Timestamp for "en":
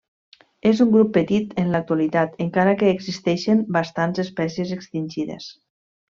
1.63-1.67